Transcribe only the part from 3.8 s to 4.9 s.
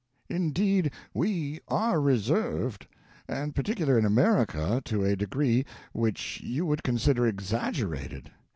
in America